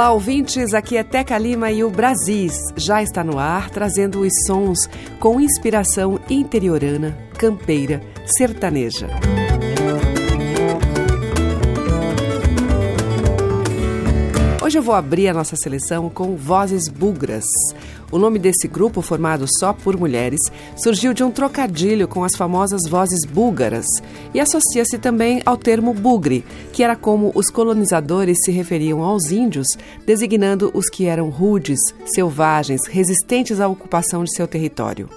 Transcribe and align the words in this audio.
Olá, 0.00 0.12
ouvintes. 0.12 0.72
Aqui 0.72 0.96
é 0.96 1.04
Teca 1.04 1.36
Lima 1.36 1.70
e 1.70 1.84
o 1.84 1.90
Brasis 1.90 2.54
já 2.74 3.02
está 3.02 3.22
no 3.22 3.38
ar, 3.38 3.68
trazendo 3.68 4.20
os 4.20 4.32
sons 4.46 4.88
com 5.18 5.38
inspiração 5.38 6.18
interiorana, 6.30 7.14
campeira, 7.36 8.00
sertaneja. 8.24 9.08
Hoje 14.70 14.78
eu 14.78 14.84
vou 14.84 14.94
abrir 14.94 15.26
a 15.26 15.34
nossa 15.34 15.56
seleção 15.56 16.08
com 16.08 16.36
Vozes 16.36 16.86
Bugras. 16.86 17.42
O 18.08 18.18
nome 18.20 18.38
desse 18.38 18.68
grupo, 18.68 19.02
formado 19.02 19.44
só 19.58 19.72
por 19.72 19.98
mulheres, 19.98 20.38
surgiu 20.76 21.12
de 21.12 21.24
um 21.24 21.30
trocadilho 21.32 22.06
com 22.06 22.22
as 22.22 22.36
famosas 22.36 22.88
vozes 22.88 23.28
búlgaras 23.28 23.84
e 24.32 24.38
associa-se 24.38 24.96
também 24.96 25.42
ao 25.44 25.56
termo 25.56 25.92
bugre, 25.92 26.44
que 26.72 26.84
era 26.84 26.94
como 26.94 27.32
os 27.34 27.50
colonizadores 27.50 28.38
se 28.44 28.52
referiam 28.52 29.02
aos 29.02 29.32
índios, 29.32 29.66
designando 30.06 30.70
os 30.72 30.88
que 30.88 31.06
eram 31.06 31.30
rudes, 31.30 31.80
selvagens, 32.04 32.86
resistentes 32.86 33.58
à 33.58 33.66
ocupação 33.66 34.22
de 34.22 34.32
seu 34.32 34.46
território. 34.46 35.08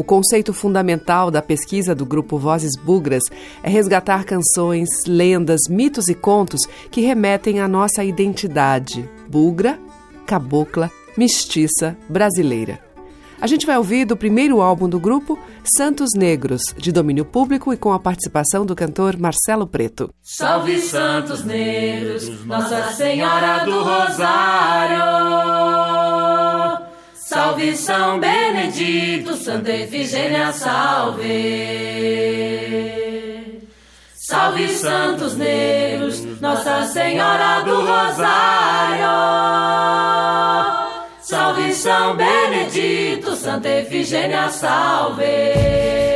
O 0.00 0.02
conceito 0.02 0.54
fundamental 0.54 1.30
da 1.30 1.42
pesquisa 1.42 1.94
do 1.94 2.06
grupo 2.06 2.38
Vozes 2.38 2.74
Bugras 2.74 3.22
é 3.62 3.68
resgatar 3.68 4.24
canções, 4.24 4.88
lendas, 5.06 5.60
mitos 5.68 6.08
e 6.08 6.14
contos 6.14 6.62
que 6.90 7.02
remetem 7.02 7.60
à 7.60 7.68
nossa 7.68 8.02
identidade 8.02 9.06
bugra, 9.28 9.78
cabocla, 10.24 10.90
mestiça, 11.18 11.98
brasileira. 12.08 12.80
A 13.38 13.46
gente 13.46 13.66
vai 13.66 13.76
ouvir 13.76 14.06
do 14.06 14.16
primeiro 14.16 14.62
álbum 14.62 14.88
do 14.88 14.98
grupo, 14.98 15.38
Santos 15.76 16.08
Negros, 16.16 16.62
de 16.78 16.90
domínio 16.90 17.26
público 17.26 17.70
e 17.70 17.76
com 17.76 17.92
a 17.92 17.98
participação 17.98 18.64
do 18.64 18.74
cantor 18.74 19.18
Marcelo 19.18 19.66
Preto. 19.66 20.08
Salve 20.22 20.78
Santos 20.78 21.44
Negros, 21.44 22.46
Nossa 22.46 22.92
Senhora 22.92 23.66
do 23.66 23.82
Rosário. 23.82 25.00
Salve 27.30 27.76
São 27.76 28.18
Benedito, 28.18 29.36
Santa 29.36 29.70
Efigênia, 29.70 30.52
salve. 30.52 31.28
Salve 34.16 34.66
Santos 34.70 35.36
Negros, 35.36 36.24
Nossa 36.40 36.86
Senhora 36.86 37.60
do 37.60 37.82
Rosário. 37.82 39.06
Salve 41.20 41.72
São 41.72 42.16
Benedito, 42.16 43.36
Santa 43.36 43.68
Efigênia, 43.68 44.48
salve. 44.48 46.09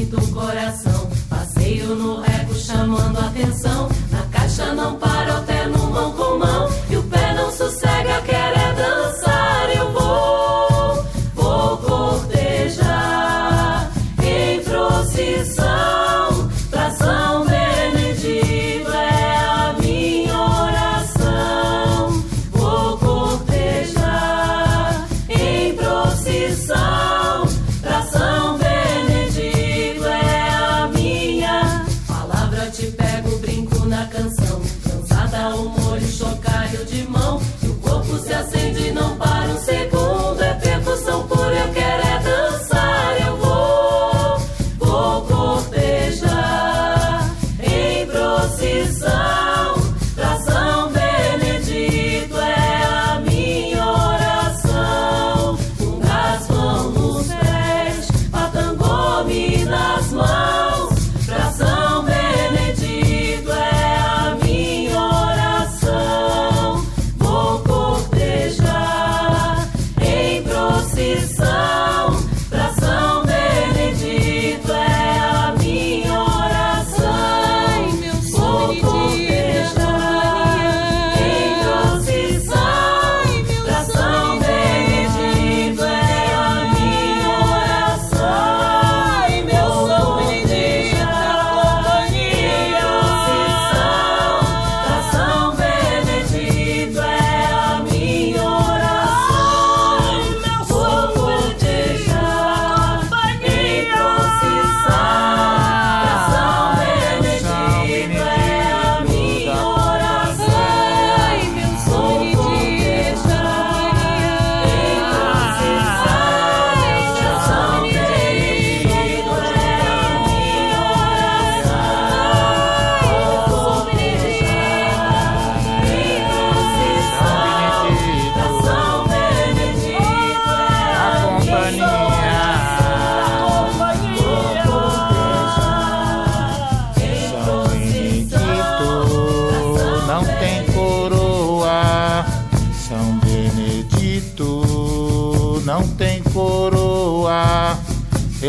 Do 0.00 0.20
coração. 0.32 1.10
Passeio 1.28 1.94
no 1.94 2.20
rego 2.20 2.54
chamando 2.54 3.18
atenção. 3.18 3.88
Na 4.10 4.22
caixa 4.26 4.72
não 4.74 4.96
para, 4.96 5.40
o 5.40 5.42
terno 5.44 5.90
mão 5.90 6.12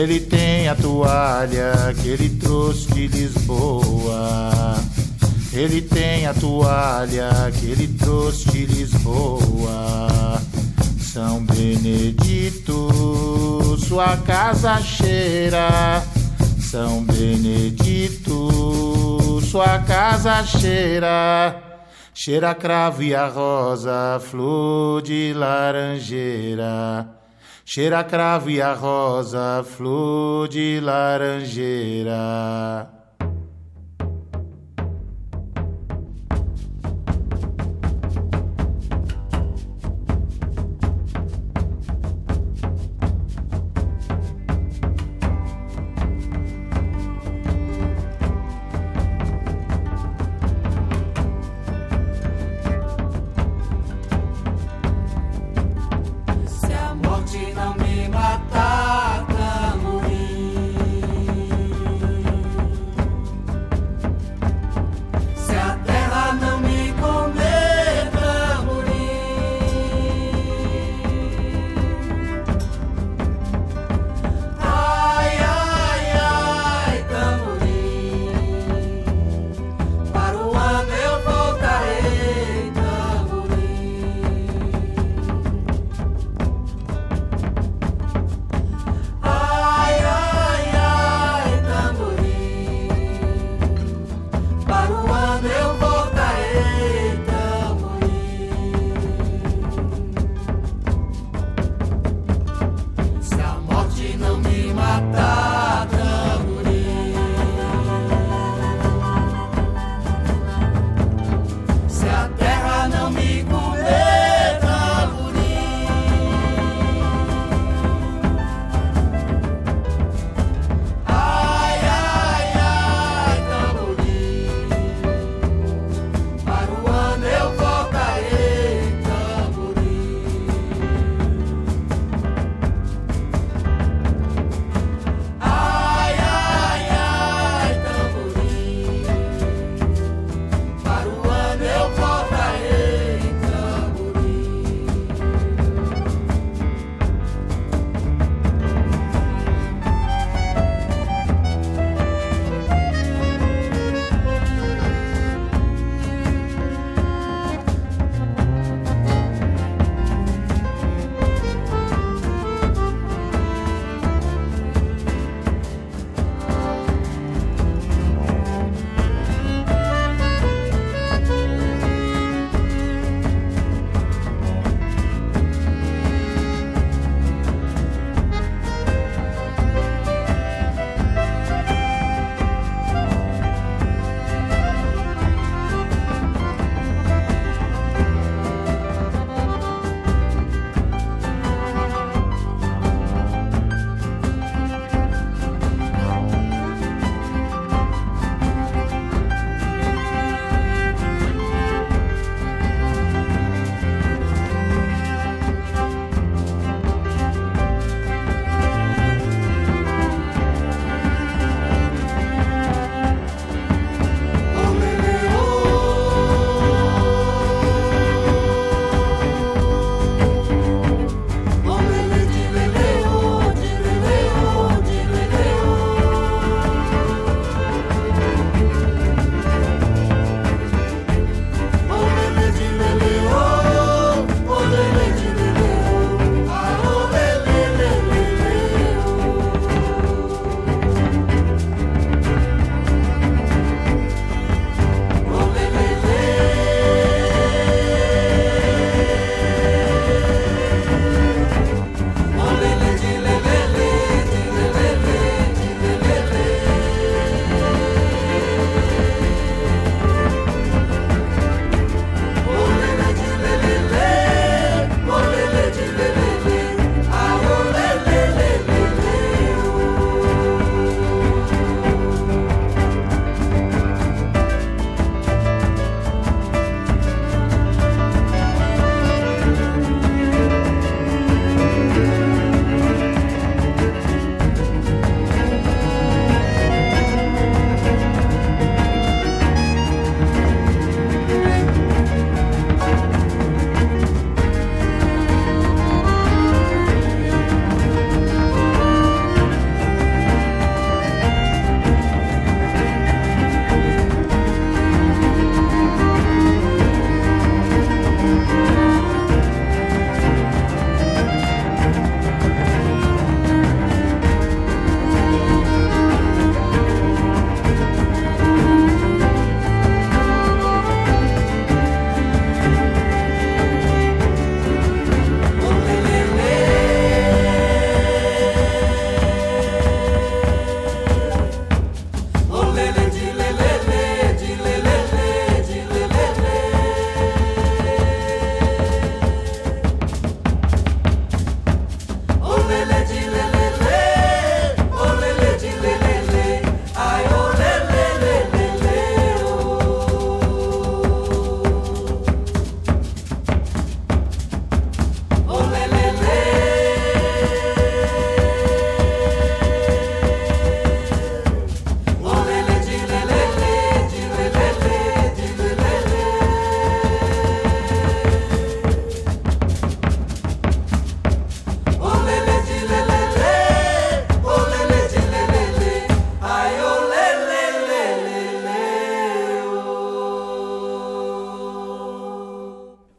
Ele 0.03 0.19
tem 0.19 0.67
a 0.67 0.75
toalha 0.75 1.95
que 2.01 2.09
ele 2.09 2.27
trouxe 2.31 2.87
de 2.93 3.07
Lisboa. 3.07 4.51
Ele 5.53 5.81
tem 5.81 6.27
a 6.27 6.33
toalha 6.33 7.29
que 7.57 7.67
ele 7.67 7.87
trouxe 7.87 8.51
de 8.51 8.65
Lisboa. 8.65 10.41
São 10.99 11.45
Benedito, 11.45 12.89
sua 13.87 14.17
casa 14.17 14.81
cheira. 14.81 16.03
São 16.59 17.05
Benedito, 17.05 18.49
sua 19.49 19.79
casa 19.79 20.43
cheira. 20.43 21.55
Cheira 22.13 22.49
a 22.49 22.55
cravo 22.55 23.01
e 23.03 23.15
a 23.15 23.29
rosa, 23.29 24.19
flor 24.19 25.01
de 25.01 25.31
laranjeira. 25.33 27.22
Cheira 27.65 28.03
cravo 28.03 28.49
e 28.49 28.61
a 28.61 28.73
rosa, 28.73 29.63
flor 29.63 30.47
de 30.47 30.79
laranjeira. 30.81 32.13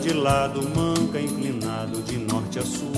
De 0.00 0.14
lado, 0.14 0.62
manca 0.74 1.20
inclinado 1.20 2.00
de 2.02 2.16
norte 2.16 2.58
a 2.58 2.62
sul. 2.62 2.92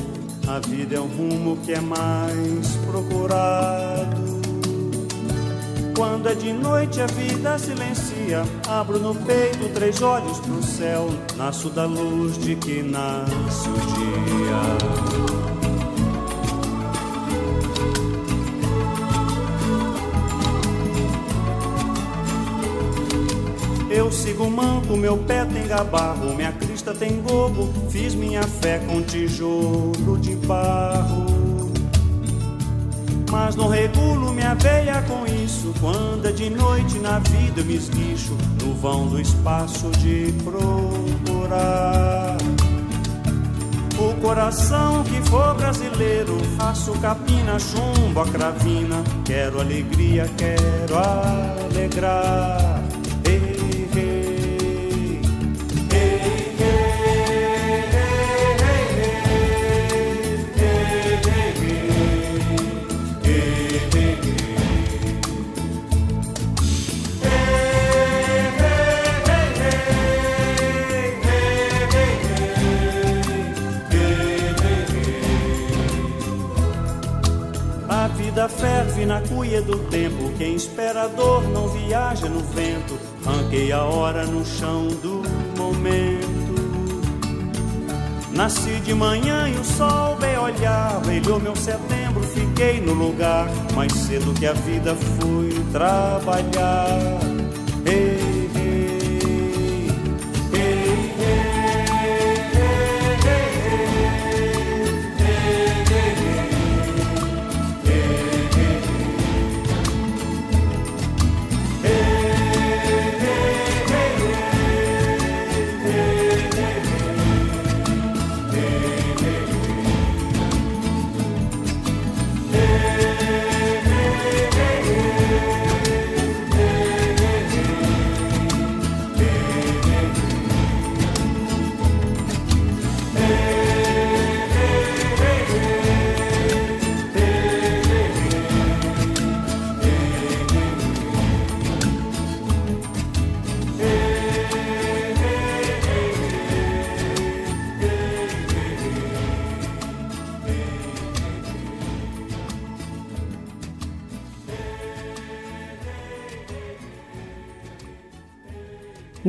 A 0.46 0.60
vida 0.60 0.96
é 0.96 1.00
um 1.00 1.08
rumo 1.08 1.56
que 1.58 1.72
é 1.72 1.80
mais 1.80 2.76
procurado. 2.86 4.42
Quando 5.96 6.28
é 6.28 6.34
de 6.34 6.52
noite 6.52 7.00
a 7.00 7.06
vida 7.06 7.58
silencia, 7.58 8.42
abro 8.68 8.98
no 8.98 9.14
peito 9.14 9.72
três 9.74 10.00
olhos 10.00 10.38
pro 10.40 10.62
céu, 10.62 11.08
nasço 11.36 11.68
da 11.70 11.84
luz 11.84 12.38
de 12.38 12.56
que 12.56 12.82
nasce 12.82 13.68
o 13.68 13.74
dia. 13.74 15.12
Eu 23.90 24.10
sigo 24.10 24.50
manco, 24.50 24.96
meu 24.96 25.18
pé 25.18 25.44
tem 25.44 25.66
gabarro, 25.66 26.34
minha 26.34 26.50
crista 26.82 26.94
tem 26.94 27.22
gogo, 27.22 27.72
fiz 27.90 28.14
minha 28.14 28.42
fé 28.42 28.80
com 28.80 29.00
tijolo 29.02 30.18
de 30.18 30.34
barro. 30.46 31.70
Mas 33.30 33.54
não 33.54 33.68
regulo 33.68 34.32
minha 34.32 34.54
veia 34.54 35.00
com 35.02 35.24
isso. 35.26 35.72
Quando 35.80 36.26
é 36.26 36.32
de 36.32 36.50
noite 36.50 36.98
na 36.98 37.18
vida 37.20 37.60
eu 37.60 37.64
me 37.64 37.76
esguicho 37.76 38.36
no 38.62 38.74
vão 38.74 39.06
do 39.06 39.20
espaço 39.20 39.90
de 39.98 40.34
procurar. 40.42 42.36
O 43.98 44.20
coração 44.20 45.04
que 45.04 45.22
for 45.30 45.54
brasileiro, 45.54 46.36
faço 46.58 46.92
capina, 47.00 47.58
chumbo, 47.58 48.20
a 48.20 48.26
cravina. 48.26 49.02
Quero 49.24 49.60
alegria, 49.60 50.28
quero 50.36 50.98
alegrar. 50.98 52.61
Quem 81.02 81.02
espera 81.02 81.04
a 81.04 81.06
dor 81.08 81.42
não 81.48 81.68
viaja 81.68 82.28
no 82.28 82.40
vento. 82.40 82.98
Ranquei 83.24 83.72
a 83.72 83.82
hora 83.82 84.24
no 84.26 84.44
chão 84.44 84.86
do 84.86 85.22
momento. 85.56 86.52
Nasci 88.30 88.80
de 88.80 88.94
manhã 88.94 89.48
e 89.48 89.54
o 89.58 89.64
sol 89.64 90.16
veio 90.16 90.42
olhar. 90.42 91.00
Brilhou 91.00 91.40
meu 91.40 91.56
setembro, 91.56 92.22
fiquei 92.22 92.80
no 92.80 92.94
lugar. 92.94 93.48
Mais 93.74 93.92
cedo 93.92 94.32
que 94.34 94.46
a 94.46 94.52
vida 94.52 94.94
fui 94.94 95.50
trabalhar. 95.72 97.31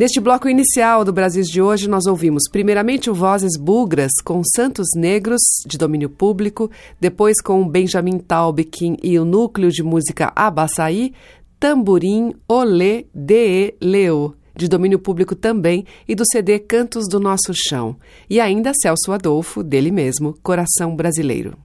Neste 0.03 0.19
bloco 0.19 0.49
inicial 0.49 1.05
do 1.05 1.13
Brasil 1.13 1.41
de 1.43 1.61
hoje, 1.61 1.87
nós 1.87 2.05
ouvimos 2.07 2.43
primeiramente 2.51 3.09
o 3.09 3.13
Vozes 3.13 3.57
Bugras 3.57 4.11
com 4.21 4.41
Santos 4.43 4.87
Negros, 4.97 5.39
de 5.65 5.77
domínio 5.77 6.09
público, 6.09 6.69
depois 6.99 7.41
com 7.41 7.65
Benjamin 7.65 8.17
Taubkin 8.17 8.97
e 9.01 9.17
o 9.17 9.23
núcleo 9.23 9.71
de 9.71 9.81
música 9.81 10.29
Abaçaí, 10.35 11.13
Tamborim 11.57 12.33
Olê 12.49 13.05
De 13.15 13.75
Leo, 13.81 14.35
de 14.53 14.67
domínio 14.67 14.99
público 14.99 15.35
também, 15.35 15.85
e 16.05 16.13
do 16.15 16.25
CD 16.29 16.59
Cantos 16.59 17.07
do 17.07 17.17
Nosso 17.17 17.53
Chão. 17.53 17.95
E 18.29 18.41
ainda 18.41 18.73
Celso 18.73 19.13
Adolfo, 19.13 19.63
dele 19.63 19.89
mesmo, 19.89 20.37
Coração 20.43 20.97
Brasileiro. 20.97 21.57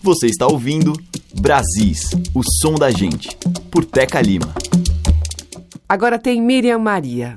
Você 0.00 0.28
está 0.28 0.46
ouvindo 0.46 0.94
Brasis, 1.38 2.12
o 2.34 2.40
som 2.42 2.74
da 2.76 2.90
gente, 2.90 3.36
por 3.70 3.84
Teca 3.84 4.22
Lima. 4.22 4.54
Agora 5.86 6.18
tem 6.18 6.40
Miriam 6.40 6.78
Maria. 6.78 7.36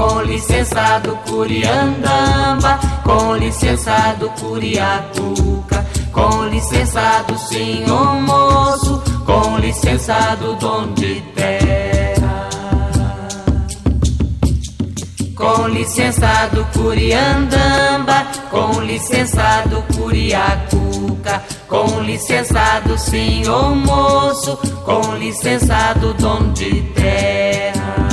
Com 0.00 0.22
licença 0.22 0.98
do 1.00 1.14
Curiandamba, 1.30 2.80
com 3.04 3.36
licença 3.36 4.16
do 4.18 4.30
Curiacuca, 4.30 5.86
com 6.10 6.46
licença 6.46 7.22
do 7.28 7.36
senhor 7.36 8.14
moço, 8.22 9.02
com 9.26 9.58
licença 9.58 10.34
do 10.36 10.56
de 10.94 11.20
terra. 11.34 12.48
Com 15.36 15.68
licença 15.68 16.48
do 16.54 16.64
Curiandamba, 16.72 18.26
com 18.50 18.80
licença 18.80 19.64
do 19.66 19.82
Curiacuca, 19.94 21.42
com 21.68 22.00
licença 22.00 22.80
do 22.86 22.96
senhor 22.96 23.76
moço, 23.76 24.56
com 24.82 25.14
licença 25.16 25.92
do 25.92 26.14
de 26.54 26.80
terra. 26.94 28.09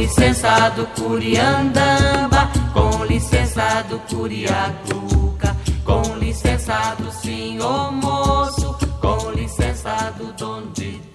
Licença 0.00 0.70
do 0.70 0.86
Curiandamba, 0.98 2.50
com 2.72 3.04
licença 3.04 3.82
do 3.82 3.98
Curiacuca, 4.08 5.54
com 5.84 6.16
licença 6.16 6.94
do 6.98 7.12
senhor 7.12 7.92
moço, 7.92 8.78
com 8.98 9.30
licença 9.32 10.10
do 10.16 10.32
dono 10.32 10.70
de 10.72 11.09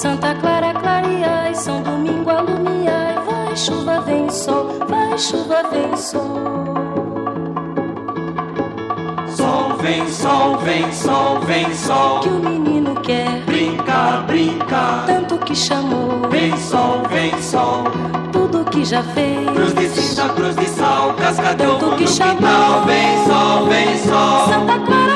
Santa 0.00 0.34
Clara 0.36 0.72
clareai, 0.74 1.54
São 1.54 1.82
Domingo 1.82 2.30
alumiai, 2.30 3.16
vai 3.26 3.56
chuva 3.56 4.00
vem 4.00 4.30
sol, 4.30 4.68
vai 4.88 5.18
chuva 5.18 5.62
vem 5.72 5.96
sol. 5.96 6.38
Sol, 9.28 9.76
vem 9.80 10.08
sol, 10.08 10.56
vem 10.58 10.92
sol, 10.92 11.40
vem 11.40 11.74
sol. 11.74 12.20
Que 12.20 12.28
o 12.28 12.38
menino 12.38 12.94
quer 13.00 13.42
Brincar, 13.46 14.24
brincar. 14.26 15.04
tanto 15.06 15.36
que 15.38 15.54
chamou, 15.54 16.28
Vem 16.30 16.56
sol, 16.58 17.02
vem 17.10 17.42
sol. 17.42 17.84
tudo 18.32 18.64
que 18.70 18.84
já 18.84 19.02
fez. 19.02 19.50
Cruz 19.50 19.74
de 19.74 19.88
cinza, 19.88 20.28
cruz 20.28 20.54
de 20.56 20.66
sal, 20.66 21.12
casca 21.14 21.54
de 21.54 21.64
Tanto 21.64 21.96
que 21.96 22.06
chamou. 22.06 22.36
quintal. 22.36 22.84
Vem 22.84 23.24
sol, 23.26 23.66
vem 23.66 23.98
sol. 23.98 24.48
Santa 24.48 24.78
Clara 24.86 25.07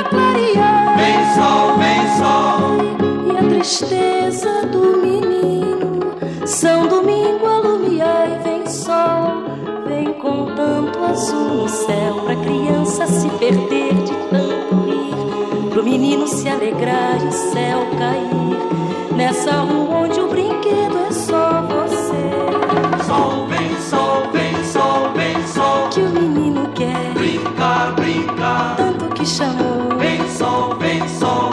criança 12.72 13.06
se 13.06 13.28
perder 13.28 13.92
de 13.94 14.14
tanto 14.30 14.74
rir, 14.86 15.70
pro 15.70 15.84
menino 15.84 16.26
se 16.26 16.48
alegrar 16.48 17.22
e 17.22 17.28
o 17.28 17.32
céu 17.32 17.86
cair. 17.98 19.14
Nessa 19.16 19.52
rua 19.60 20.04
onde 20.04 20.18
o 20.20 20.28
brinquedo 20.28 20.98
é 21.08 21.12
só 21.12 21.62
você, 21.62 23.04
Sol, 23.04 23.46
vem 23.46 23.76
sol, 23.78 24.22
vem 24.32 24.64
sol, 24.64 25.10
vem 25.14 25.46
sol. 25.46 25.88
que 25.90 26.00
o 26.00 26.08
menino 26.08 26.66
quer 26.74 27.12
Brincar, 27.14 27.92
brincar. 27.94 28.76
tanto 28.76 29.04
que 29.14 29.26
chamou, 29.26 29.98
Vem 29.98 30.26
sol, 30.30 30.74
vem 30.78 31.06
sol. 31.08 31.50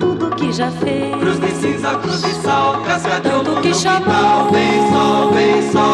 tudo 0.00 0.34
que 0.36 0.50
já 0.52 0.70
fez. 0.70 1.14
Cruz 1.16 1.38
de 1.38 1.50
cinza, 1.50 1.90
cruz 1.98 2.22
de 2.22 2.30
sal, 2.36 2.80
casca 2.86 3.20
de 3.20 3.28
Tanto 3.28 3.60
que 3.60 3.74
chamou. 3.74 4.50
Vem 4.50 4.90
sol, 4.90 5.30
vem 5.32 5.70
sol. 5.70 5.91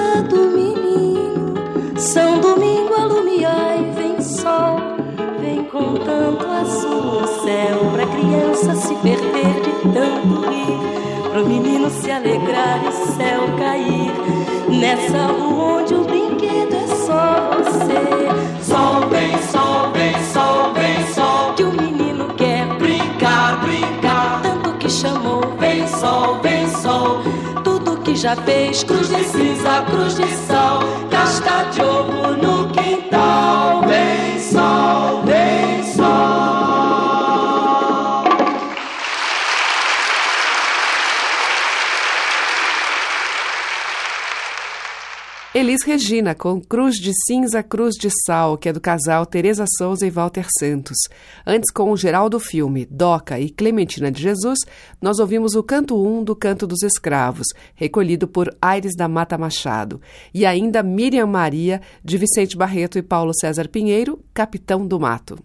Do 0.00 0.50
menino. 0.50 1.54
São 1.96 2.40
Domingo 2.40 2.94
alumiai, 2.94 3.92
vem 3.96 4.20
sol, 4.20 4.76
vem 5.40 5.64
com 5.64 5.94
tanto 5.94 6.44
azul 6.46 7.20
no 7.20 7.26
céu, 7.26 7.78
pra 7.92 8.06
criança 8.06 8.74
se 8.74 8.94
perder 8.96 9.60
de 9.62 9.72
tanto 9.92 10.48
rir, 10.48 11.30
pro 11.30 11.46
menino 11.46 11.88
se 11.90 12.10
alegrar 12.10 12.80
e 12.88 12.92
céu 12.92 13.42
cair. 13.58 14.12
Nessa 14.68 15.26
rua 15.26 15.82
onde 15.82 15.94
o 15.94 16.04
brinquedo 16.04 16.74
é 16.74 16.86
só 16.88 17.50
você, 17.56 18.53
já 28.24 28.34
fez, 28.36 28.82
cruz 28.82 29.10
de 29.10 29.22
cinza, 29.22 29.82
cruz 29.82 30.16
de 30.16 30.26
sal, 30.46 30.80
Casca 31.10 31.64
de 31.64 31.82
ovo 31.82 32.34
no 32.42 32.53
Regina, 45.82 46.34
com 46.34 46.60
Cruz 46.60 46.96
de 46.96 47.10
Cinza, 47.26 47.62
Cruz 47.62 47.94
de 47.94 48.08
Sal, 48.24 48.56
que 48.58 48.68
é 48.68 48.72
do 48.72 48.80
casal 48.80 49.24
Teresa 49.24 49.64
Souza 49.78 50.06
e 50.06 50.10
Walter 50.10 50.46
Santos. 50.58 50.96
Antes, 51.46 51.72
com 51.72 51.90
o 51.90 51.96
Geraldo 51.96 52.38
Filme, 52.38 52.86
Doca 52.90 53.40
e 53.40 53.50
Clementina 53.50 54.10
de 54.10 54.22
Jesus, 54.22 54.58
nós 55.00 55.18
ouvimos 55.18 55.54
o 55.54 55.62
canto 55.62 55.96
1 55.96 56.24
do 56.24 56.36
Canto 56.36 56.66
dos 56.66 56.82
Escravos, 56.82 57.46
recolhido 57.74 58.28
por 58.28 58.54
Aires 58.60 58.94
da 58.96 59.08
Mata 59.08 59.38
Machado. 59.38 60.00
E 60.32 60.44
ainda 60.44 60.82
Miriam 60.82 61.26
Maria, 61.26 61.80
de 62.04 62.18
Vicente 62.18 62.56
Barreto 62.56 62.98
e 62.98 63.02
Paulo 63.02 63.32
César 63.34 63.68
Pinheiro, 63.68 64.20
Capitão 64.32 64.86
do 64.86 65.00
Mato. 65.00 65.38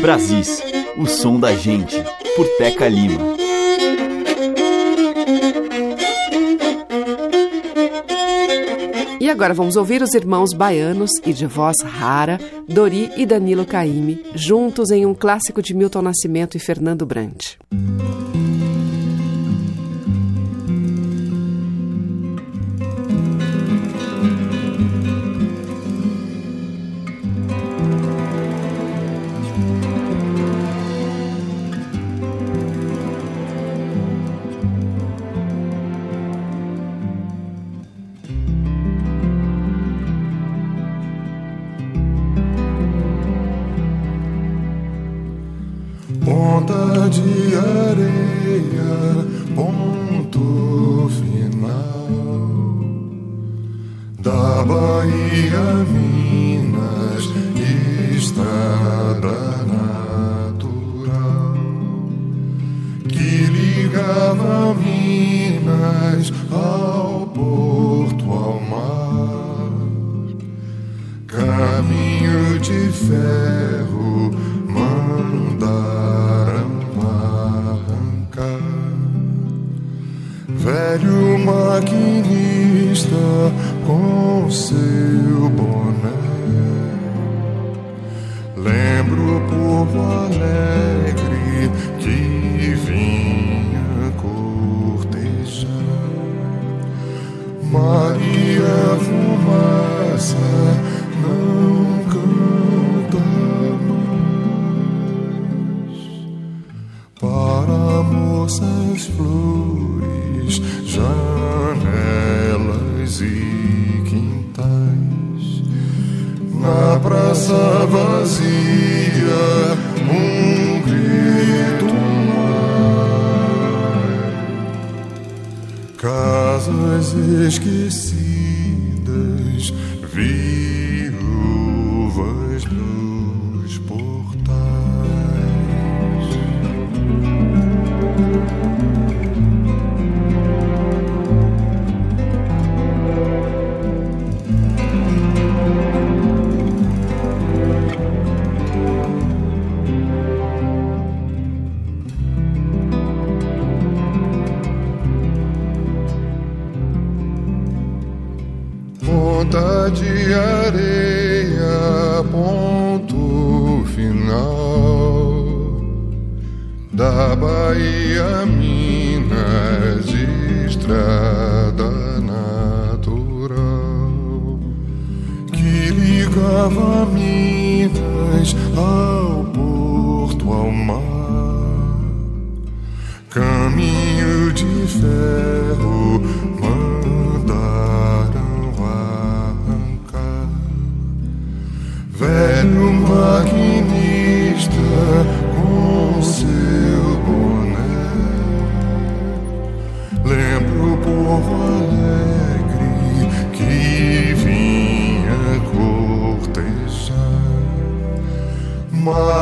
Brasis, 0.00 0.62
o 0.96 1.06
som 1.06 1.38
da 1.38 1.54
gente, 1.54 1.96
por 2.34 2.46
Teca 2.56 2.88
Lima. 2.88 3.49
E 9.30 9.32
agora 9.32 9.54
vamos 9.54 9.76
ouvir 9.76 10.02
os 10.02 10.12
irmãos 10.12 10.52
baianos 10.52 11.08
e 11.24 11.32
de 11.32 11.46
voz 11.46 11.82
rara, 11.82 12.36
Dori 12.66 13.12
e 13.16 13.24
Danilo 13.24 13.64
Caime, 13.64 14.24
juntos 14.34 14.90
em 14.90 15.06
um 15.06 15.14
clássico 15.14 15.62
de 15.62 15.72
Milton 15.72 16.02
Nascimento 16.02 16.56
e 16.56 16.58
Fernando 16.58 17.06
Brant. 17.06 17.54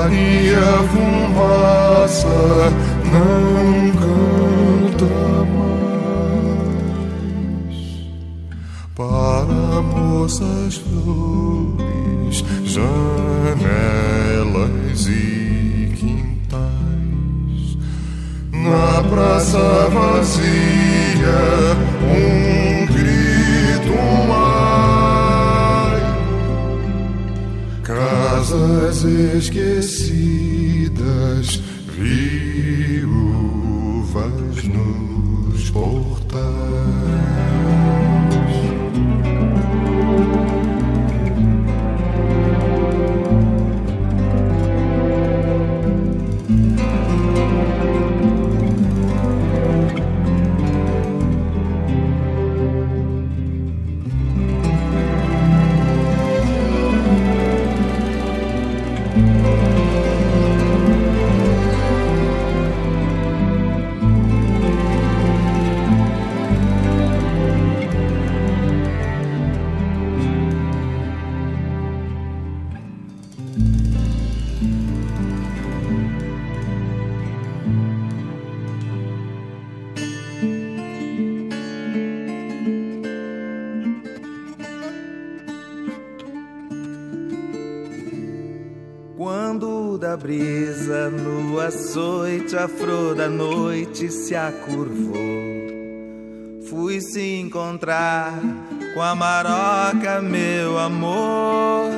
Maria 0.09 0.67
Fumaça 0.91 2.39
não 3.13 3.91
canta 3.93 5.13
mais. 6.57 6.99
Para 8.95 9.83
moças 9.83 10.75
flores, 10.77 11.18
açoite 92.69 92.75
a 92.75 92.79
flor 92.79 93.15
da 93.15 93.29
noite 93.29 94.11
se 94.11 94.35
acurvou. 94.35 95.19
Fui 96.69 97.01
se 97.01 97.41
encontrar 97.41 98.39
com 98.95 99.01
a 99.01 99.15
maroca, 99.15 100.21
meu 100.21 100.79
amor. 100.79 101.91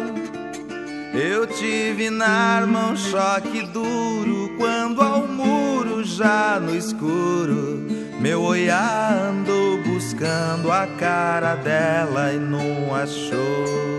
Eu 1.12 1.46
tive 1.46 2.08
na 2.08 2.28
arma 2.28 2.90
um 2.90 2.96
choque 2.96 3.62
duro 3.62 4.54
quando 4.56 5.02
ao 5.02 5.26
muro 5.26 6.04
já 6.04 6.60
no 6.60 6.74
escuro. 6.74 7.84
Meu 8.20 8.42
olhar 8.42 9.30
andou 9.30 9.82
buscando 9.82 10.70
a 10.70 10.86
cara 10.86 11.56
dela 11.56 12.32
e 12.32 12.38
não 12.38 12.94
achou. 12.94 13.90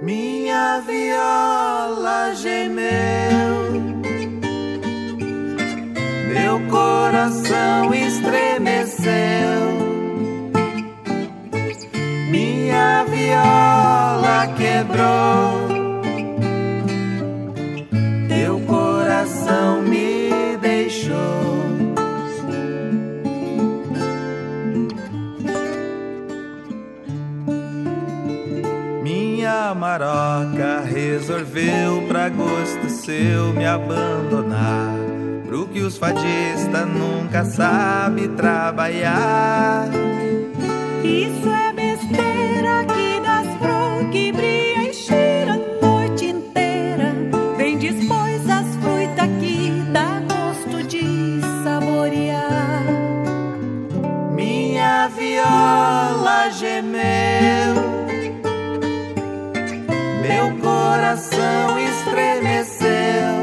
Minha 0.00 0.80
viola 0.80 2.32
gemeu, 2.34 3.95
meu 6.36 6.60
coração 6.68 7.94
estremeceu. 7.94 9.58
Minha 12.30 13.04
viola 13.04 14.46
quebrou, 14.54 15.68
teu 18.28 18.60
coração 18.66 19.80
me 19.82 20.56
deixou. 20.60 21.16
Minha 29.02 29.74
maroca 29.74 30.80
resolveu 30.84 32.02
pra 32.08 32.28
gosto 32.28 32.90
seu 32.90 33.54
me 33.54 33.64
abandonar. 33.64 35.15
Ouro 35.56 35.68
que 35.68 35.80
os 35.80 35.96
fadistas 35.96 36.86
nunca 36.86 37.42
sabe 37.46 38.28
trabalhar. 38.28 39.88
Isso 41.02 41.48
é 41.48 41.72
besteira 41.72 42.84
que 42.84 43.20
das 43.20 43.56
flores 43.56 44.10
que 44.12 44.32
brilha 44.32 44.90
encher 44.90 45.48
a 45.48 45.56
noite 45.86 46.26
inteira. 46.26 47.14
Vem 47.56 47.78
depois 47.78 48.50
as 48.50 48.66
frutas 48.76 49.30
que 49.40 49.82
dá 49.92 50.20
gosto 50.28 50.82
de 50.86 51.40
saborear. 51.64 52.84
Minha 54.34 55.08
viola 55.08 56.50
gemeu. 56.50 57.74
Meu 60.20 60.58
coração 60.58 61.78
estremeceu. 61.78 63.35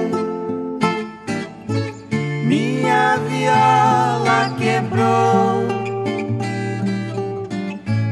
Quebrou. 4.64 5.68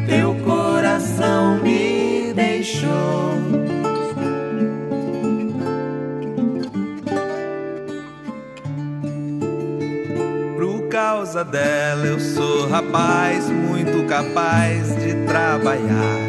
Teu 0.07 0.35
coração 0.43 1.59
me 1.61 2.33
deixou. 2.33 3.31
Por 10.57 10.87
causa 10.89 11.43
dela 11.45 12.05
eu 12.05 12.19
sou 12.19 12.67
rapaz 12.67 13.49
muito 13.49 14.05
capaz 14.07 14.95
de 14.97 15.13
trabalhar 15.25 16.19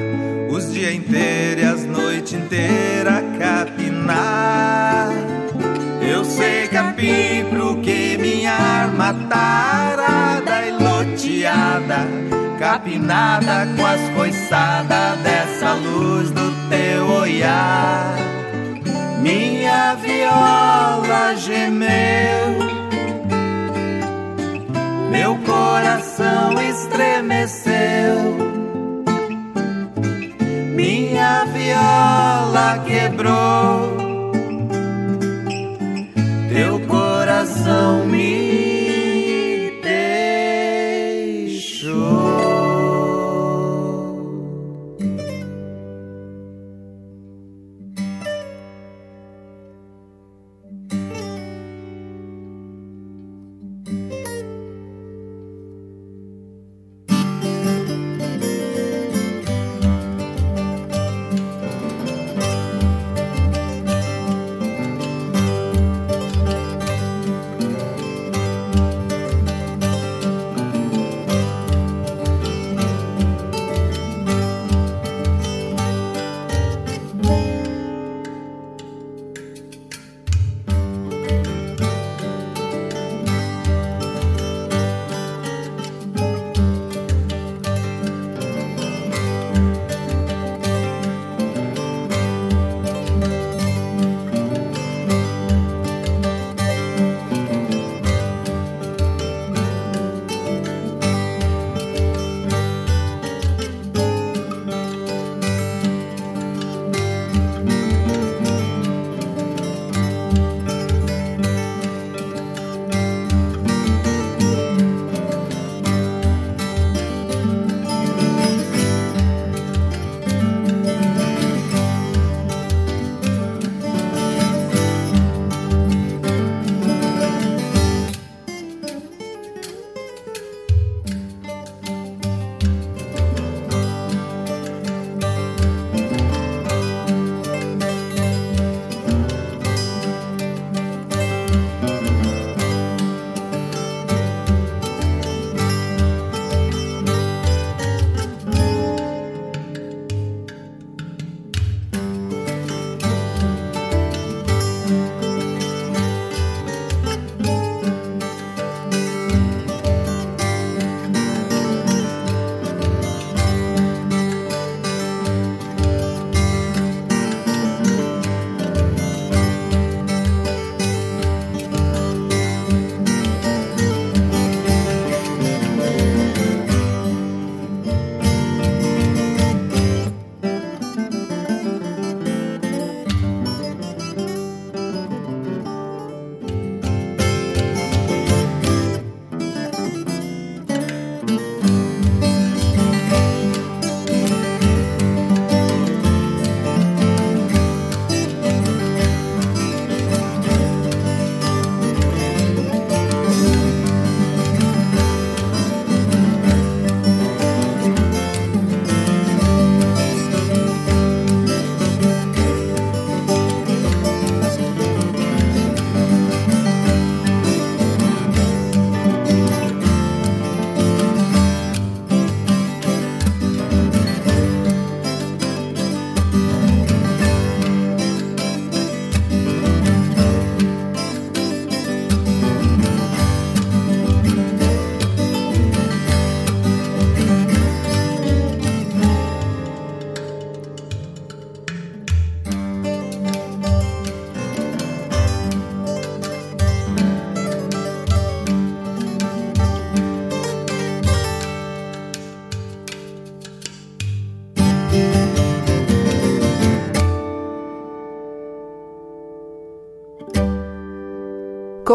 os 0.51 0.73
dias 0.73 0.95
inteiros 0.95 1.63
e 1.63 1.67
as 1.67 1.85
noites 1.85 2.33
inteiras 2.33 3.23
tarada 9.29 10.67
e 10.67 10.71
loteada, 10.73 12.07
capinada 12.59 13.67
com 13.77 13.87
as 13.87 14.09
coiçadas 14.17 15.19
dessa 15.23 15.73
luz 15.75 16.31
do 16.31 16.69
teu 16.69 17.07
olhar. 17.09 18.17
Minha 19.21 19.95
viola 19.95 21.37
gemeu 21.37 22.73
meu 25.13 25.37
coração 25.45 26.55
estremeceu. 26.61 28.17
Minha 30.75 31.45
viola 31.45 32.83
quebrou. 32.87 33.97
Teu 36.49 36.81
coração 36.87 38.07
me 38.07 38.32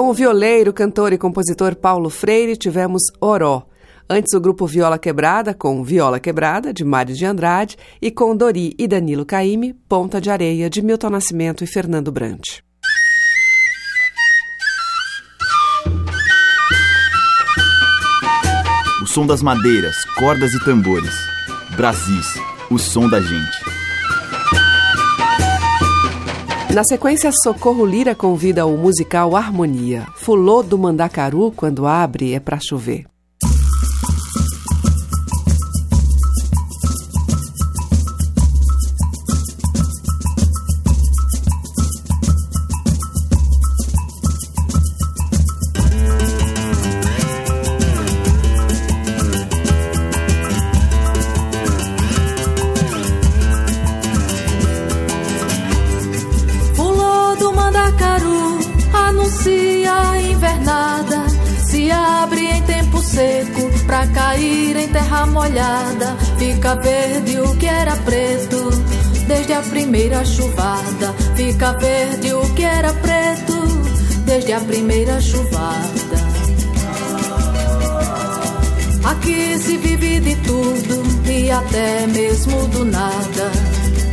Com 0.08 0.12
o 0.12 0.14
violeiro, 0.14 0.72
cantor 0.72 1.12
e 1.12 1.18
compositor 1.18 1.76
Paulo 1.76 2.10
Freire, 2.10 2.56
tivemos 2.56 3.02
Oró. 3.20 3.68
Antes, 4.10 4.34
o 4.34 4.40
grupo 4.40 4.66
Viola 4.66 4.98
Quebrada, 4.98 5.54
com 5.54 5.84
Viola 5.84 6.18
Quebrada, 6.18 6.74
de 6.74 6.86
Mário 6.86 7.14
de 7.14 7.26
Andrade, 7.26 7.76
e 8.02 8.10
com 8.10 8.34
Dori 8.34 8.74
e 8.80 8.88
Danilo 8.88 9.26
Caime, 9.26 9.74
Ponta 9.74 10.22
de 10.22 10.30
Areia, 10.30 10.70
de 10.70 10.82
Milton 10.82 11.10
Nascimento 11.10 11.62
e 11.62 11.68
Fernando 11.68 12.10
Brant. 12.10 12.62
O 19.04 19.08
som 19.08 19.28
das 19.28 19.42
madeiras, 19.42 20.06
cordas 20.18 20.54
e 20.54 20.64
tambores. 20.64 21.14
Brasis, 21.76 22.34
o 22.72 22.80
som 22.80 23.10
da 23.10 23.20
gente. 23.20 23.67
Na 26.74 26.84
sequência, 26.84 27.32
Socorro 27.32 27.86
Lira 27.86 28.14
convida 28.14 28.66
o 28.66 28.78
musical 28.78 29.36
Harmonia. 29.36 30.06
Fulô 30.16 30.62
do 30.62 30.78
Mandacaru, 30.78 31.52
quando 31.52 31.88
abre, 31.88 32.34
é 32.34 32.40
pra 32.40 32.60
chover. 32.62 33.06
Molhada, 65.48 66.18
fica 66.38 66.76
verde 66.76 67.40
o 67.40 67.56
que 67.56 67.66
era 67.66 67.96
preto. 67.98 68.70
Desde 69.28 69.54
a 69.54 69.62
primeira 69.62 70.24
chuvada, 70.26 71.14
fica 71.36 71.74
verde 71.74 72.34
o 72.34 72.42
que 72.54 72.64
era 72.64 72.94
preto. 72.94 73.54
Desde 74.26 74.54
a 74.54 74.60
primeira 74.60 75.20
chuvada. 75.22 76.18
Aqui 79.04 79.58
se 79.58 79.78
vive 79.78 80.20
de 80.20 80.36
tudo 80.38 81.04
e 81.30 81.50
até 81.50 82.08
mesmo 82.08 82.68
do 82.68 82.86
nada. 82.86 83.52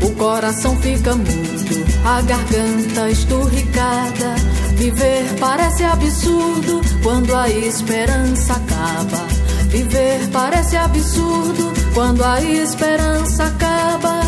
O 0.02 0.10
coração 0.12 0.76
fica 0.80 1.16
mudo, 1.16 1.84
a 2.04 2.20
garganta 2.22 3.10
esturricada. 3.10 4.34
Viver 4.76 5.24
parece 5.40 5.82
absurdo 5.84 6.80
quando 7.02 7.34
a 7.34 7.48
esperança 7.48 8.52
acaba. 8.52 9.43
Viver 9.74 10.28
parece 10.30 10.76
absurdo 10.76 11.72
quando 11.94 12.22
a 12.22 12.40
esperança 12.40 13.42
acaba. 13.42 14.20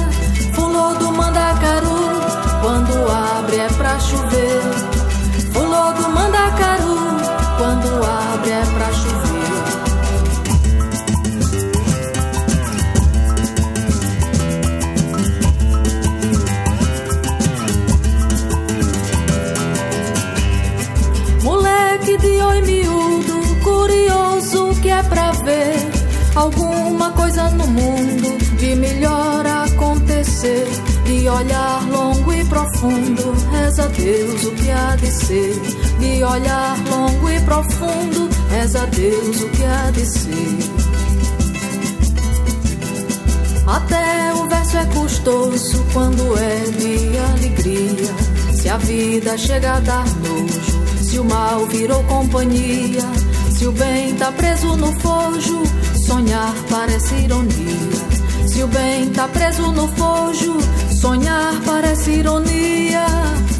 Fulô 0.54 0.92
do 0.94 1.12
mandacaru, 1.12 2.20
quando 2.62 3.12
abre 3.12 3.56
é 3.58 3.68
pra 3.68 3.96
chover. 4.00 4.62
Fulô 5.52 5.92
do 5.92 6.08
mandacaru, 6.08 6.98
quando 7.58 7.86
abre 8.04 8.50
é 8.50 8.64
pra 8.74 8.92
chover. 8.92 9.36
Moleque 21.44 22.18
de 22.18 22.42
oi 22.42 22.62
miúdo, 22.62 23.62
curioso 23.62 24.25
que 24.86 24.90
é 24.90 25.02
pra 25.02 25.32
ver 25.32 25.74
alguma 26.34 27.10
coisa 27.12 27.48
no 27.50 27.66
mundo 27.66 28.38
de 28.58 28.74
melhor 28.76 29.46
acontecer. 29.46 30.66
De 31.04 31.28
olhar 31.28 31.82
longo 31.88 32.32
e 32.32 32.44
profundo, 32.44 33.34
reza 33.50 33.84
a 33.84 33.88
Deus 33.88 34.44
o 34.44 34.50
que 34.52 34.70
há 34.70 34.96
de 34.96 35.10
ser. 35.10 35.54
De 35.98 36.22
olhar 36.22 36.76
longo 36.88 37.30
e 37.30 37.40
profundo, 37.40 38.28
reza 38.50 38.82
a 38.82 38.86
Deus 38.86 39.40
o 39.40 39.48
que 39.48 39.64
há 39.64 39.90
de 39.90 40.06
ser. 40.06 40.58
Até 43.66 44.34
o 44.34 44.48
verso 44.48 44.76
é 44.76 44.84
custoso 44.86 45.86
quando 45.92 46.38
é 46.38 46.64
de 46.70 47.18
alegria. 47.18 48.14
Se 48.54 48.68
a 48.68 48.76
vida 48.76 49.38
chega 49.38 49.74
a 49.74 49.80
dar 49.80 50.06
nojo, 50.18 51.02
se 51.02 51.18
o 51.18 51.24
mal 51.24 51.66
virou 51.66 52.04
companhia 52.04 53.02
se 53.56 53.66
o 53.66 53.72
bem 53.72 54.14
tá 54.16 54.30
preso 54.32 54.76
no 54.76 54.92
fojo, 55.00 55.62
sonhar 56.06 56.54
parece 56.68 57.14
ironia. 57.14 58.46
Se 58.46 58.62
o 58.62 58.68
bem 58.68 59.08
tá 59.10 59.26
preso 59.28 59.72
no 59.72 59.88
fojo, 59.88 60.58
sonhar 60.90 61.54
parece 61.64 62.10
ironia. 62.10 63.06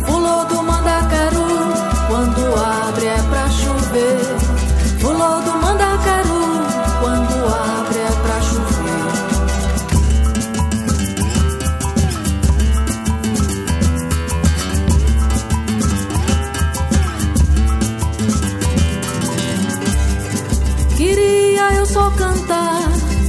Pulou 0.07 0.45
do 0.47 0.63
mandacaru, 0.63 1.49
quando 2.09 2.41
abre 2.61 3.07
é 3.07 3.23
pra 3.31 3.49
chover. 3.49 5.01
Pulou 5.01 5.41
do 5.43 5.53
mandacaru, 5.63 6.45
quando 7.01 7.35
abre 7.55 7.96
só 21.87 22.11
cantar 22.11 22.83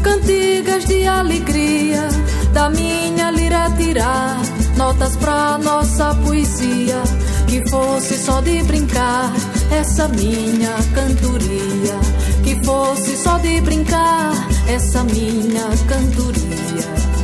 cantigas 0.03 0.86
de 0.86 1.08
alegria, 1.08 2.08
da 2.53 2.70
minha 2.70 3.30
lira 3.30 3.70
tirar 3.78 4.38
notas 4.76 5.16
pra 5.18 5.58
nossa 5.58 6.16
poesia, 6.16 7.01
que 7.47 7.68
fosse 7.70 8.18
só 8.18 8.41
de 8.41 8.64
brincar 8.64 9.32
essa 9.72 10.08
minha 10.08 10.74
cantoria, 10.93 11.99
que 12.43 12.66
fosse 12.66 13.18
só 13.18 13.38
de 13.38 13.62
brincar 13.62 14.34
essa 14.68 15.03
minha 15.03 15.68
cantoria. 15.88 17.18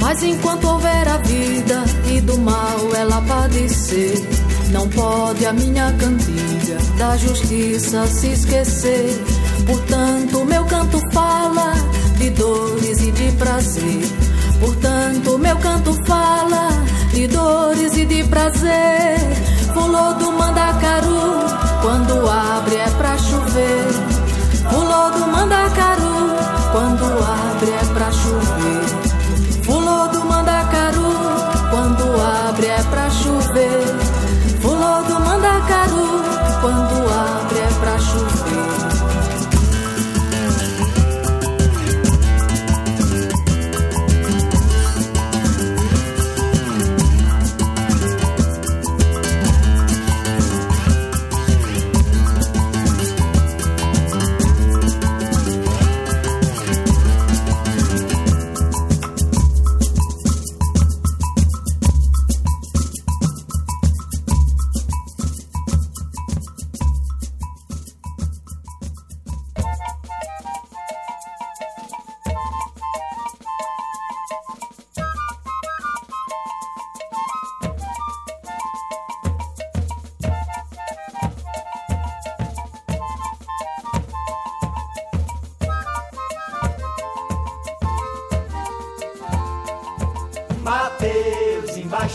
Mas 0.00 0.22
enquanto 0.22 0.66
houver 0.66 1.08
a 1.08 1.18
vida 1.18 1.84
e 2.12 2.20
do 2.20 2.38
mal 2.38 2.94
ela 2.96 3.20
padecer, 3.22 4.39
não 4.70 4.88
pode 4.88 5.44
a 5.46 5.52
minha 5.52 5.92
cantiga 5.92 6.78
da 6.96 7.16
justiça 7.16 8.06
se 8.06 8.32
esquecer. 8.32 9.24
Portanto, 9.66 10.44
meu 10.44 10.64
canto 10.64 10.98
fala 11.12 11.72
de 12.16 12.30
dores 12.30 13.00
e 13.00 13.10
de 13.10 13.32
prazer. 13.32 14.02
Portanto, 14.60 15.38
meu 15.38 15.56
canto 15.56 15.94
fala 16.06 16.68
de 17.12 17.26
dores 17.26 17.96
e 17.96 18.04
de 18.04 18.24
prazer. 18.24 19.18
Pulou 19.72 20.14
do 20.14 20.32
mandacaru, 20.32 21.46
quando 21.82 22.28
abre 22.28 22.76
é 22.76 22.90
pra 22.90 23.18
chover. 23.18 23.86
Pulou 24.68 25.10
do 25.12 25.26
mandacaru, 25.26 26.36
quando 26.72 27.04
abre 27.04 27.70
é 27.70 27.94
pra 27.94 28.12
chover. 28.12 29.64
Pulou 29.64 30.08
do 30.08 30.24
mandacaru, 30.24 31.14
quando 31.70 32.20
abre 32.20 32.66
é 32.66 32.82
pra 32.84 33.10
chover. 33.10 33.99
Pulou 35.60 35.68
do 35.68 35.68
mandacaru, 35.68 35.99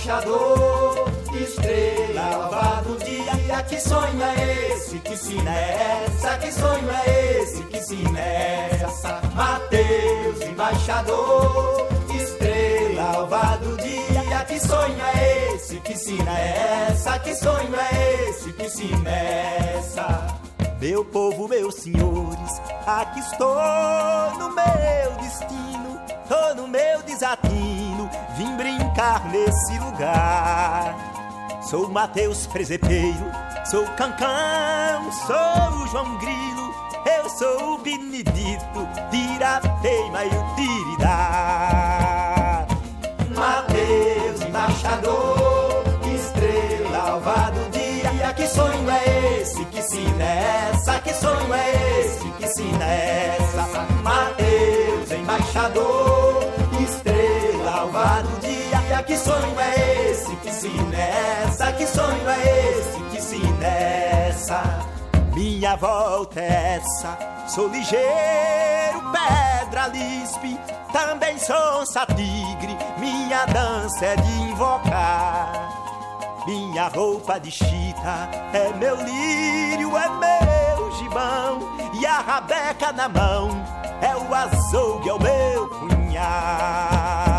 embaixador 0.05 1.09
Estrela 1.33 2.21
alva 2.21 2.81
do 2.83 2.97
dia, 3.03 3.63
que 3.63 3.81
sonho 3.81 4.21
é 4.21 4.71
esse? 4.71 4.99
Que 4.99 5.17
sina 5.17 5.51
é 5.51 6.05
essa? 6.05 6.37
Que 6.37 6.51
sonho 6.51 6.89
é 6.91 7.41
esse? 7.41 7.63
Que 7.63 7.81
sina 7.81 8.19
é 8.19 8.69
essa? 8.83 9.21
Mateus, 9.33 10.41
embaixador, 10.41 11.87
estrela 12.13 13.15
alva 13.15 13.57
do 13.57 13.75
dia, 13.77 14.45
que 14.47 14.59
sonho 14.59 14.95
é 15.13 15.55
esse? 15.55 15.79
Que 15.81 15.97
sina 15.97 16.39
é 16.39 16.87
essa? 16.89 17.19
Que 17.19 17.35
sonho 17.35 17.75
é 17.75 18.29
esse? 18.29 18.53
Que 18.53 18.69
sina 18.69 19.09
é 19.09 19.75
essa? 19.79 20.37
Meu 20.79 21.03
povo, 21.03 21.47
meus 21.49 21.75
senhores, 21.75 22.61
aqui 22.85 23.19
estou 23.19 23.55
no 24.37 24.51
meu 24.51 25.15
destino, 25.19 25.99
tô 26.29 26.53
no 26.61 26.67
meu 26.67 27.01
desatino, 27.03 27.74
vim 28.35 28.55
brincar 28.57 29.23
nesse 29.29 29.79
lugar. 29.79 30.95
Sou 31.61 31.89
Mateus 31.89 32.45
Presepeiro, 32.47 33.31
sou 33.65 33.85
Cancão, 33.97 35.11
sou 35.25 35.87
João 35.87 36.17
Grilo, 36.17 36.73
eu 37.17 37.29
sou 37.29 37.75
o 37.75 37.77
Benedito, 37.79 38.87
Tirateima 39.09 40.25
e 40.25 40.29
o 40.29 40.55
Tiridá. 40.55 42.65
Mateus, 43.35 44.41
embaixador, 44.41 45.83
estrela 46.13 46.97
alva 47.09 47.51
do 47.51 47.69
dia, 47.71 48.33
que 48.33 48.47
sonho 48.47 48.89
é 48.89 49.41
esse? 49.41 49.65
Que 49.65 49.81
sina 49.81 50.23
é 50.23 50.69
essa? 50.71 50.99
Que 50.99 51.13
sonho 51.13 51.53
é 51.53 52.01
esse? 52.01 52.25
Que 52.31 52.47
sina 52.49 52.85
é 52.85 53.37
essa? 53.39 53.63
Mateus, 54.03 55.11
embaixador, 55.11 56.14
que 59.05 59.17
sonho 59.17 59.59
é 59.59 60.09
esse? 60.09 60.35
Que 60.37 60.51
sina 60.51 60.95
é 60.95 61.43
essa? 61.45 61.71
Que 61.73 61.87
sonho 61.87 62.29
é 62.29 62.69
esse? 62.69 62.99
Que 63.11 63.21
sina 63.21 63.65
é 63.65 64.27
essa? 64.29 64.63
Minha 65.33 65.75
volta 65.75 66.39
é 66.39 66.77
essa, 66.77 67.17
sou 67.47 67.67
ligeiro, 67.67 69.01
pedra 69.11 69.87
lispe, 69.87 70.57
também 70.93 71.37
sou 71.37 71.85
satigre, 71.85 72.77
minha 72.97 73.45
dança 73.47 74.05
é 74.05 74.15
de 74.15 74.31
invocar. 74.43 75.83
Minha 76.47 76.87
roupa 76.87 77.37
de 77.39 77.51
chita 77.51 78.29
é 78.53 78.71
meu 78.77 78.95
lírio, 78.95 79.97
é 79.97 80.07
meu 80.07 80.91
gibão, 80.93 81.59
e 81.99 82.05
a 82.05 82.19
rabeca 82.19 82.93
na 82.93 83.09
mão 83.09 83.49
é 84.01 84.15
o 84.15 84.33
açougue, 84.33 85.09
é 85.09 85.13
o 85.13 85.19
meu 85.19 85.67
punhal. 85.67 87.34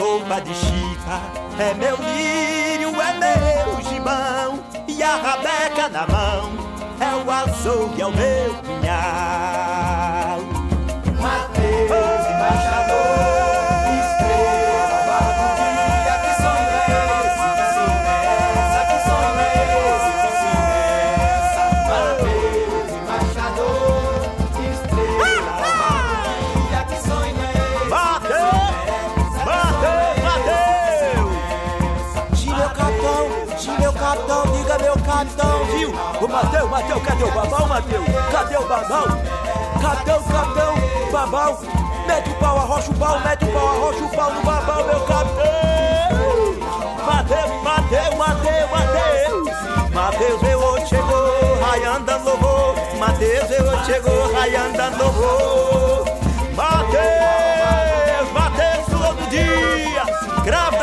Roupa 0.00 0.40
de 0.40 0.54
chita 0.54 1.20
é 1.58 1.74
meu 1.74 1.96
lírio, 1.96 2.88
é 3.00 3.12
meu 3.18 3.82
gibão. 3.82 4.64
E 4.88 5.02
a 5.02 5.16
rabeca 5.16 5.88
na 5.90 6.06
mão. 6.06 6.70
É 6.98 7.14
o 7.14 7.30
açougue, 7.30 8.00
é 8.00 8.06
o 8.06 8.10
meu 8.10 8.54
punhal 8.62 9.59
o 38.60 38.66
babão? 38.66 39.04
Capitão, 39.80 40.22
capitão, 40.22 40.74
babão. 41.10 41.58
Mete 42.06 42.30
o 42.30 42.34
pau, 42.34 42.58
arrocha 42.58 42.90
o 42.90 42.94
pau, 42.94 43.20
mete 43.20 43.44
o 43.44 43.52
pau, 43.52 43.68
arrocha 43.68 44.04
o 44.04 44.08
pau 44.10 44.32
no 44.32 44.42
babão, 44.42 44.86
meu 44.86 45.00
capitão. 45.00 45.60
Mateus, 47.06 47.62
Mateus, 47.62 48.14
Mateus, 48.16 48.70
Mateus. 48.70 49.94
Mateus, 49.94 50.42
eu 50.42 50.58
hoje 50.58 50.86
chegou, 50.86 51.60
raiando 51.60 52.24
louvor. 52.24 52.74
Mateus, 52.98 53.50
eu 53.50 53.64
hoje 53.64 53.84
chegou, 53.86 54.32
raiando 54.32 55.02
louvor. 55.02 56.04
Mateus, 56.54 58.32
Mateus, 58.32 58.86
flor 58.88 59.14
do 59.14 59.26
dia, 59.30 60.04
cravo 60.44 60.79